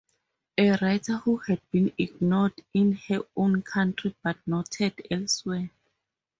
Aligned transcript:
A 0.57 0.77
writer 0.77 1.17
who 1.17 1.37
had 1.37 1.61
been 1.69 1.93
ignored 1.95 2.59
in 2.73 2.93
her 3.07 3.21
own 3.35 3.61
country 3.61 4.15
but 4.23 4.35
noted 4.47 4.99
elsewhere. 5.11 5.69